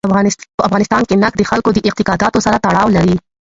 [0.57, 3.15] په افغانستان کې نفت د خلکو د اعتقاداتو سره تړاو لري.